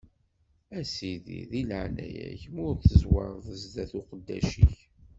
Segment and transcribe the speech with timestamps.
[0.79, 4.77] A sidi, di leɛnaya-k, ma ur tezwareḍ zdat n uqeddac-ik.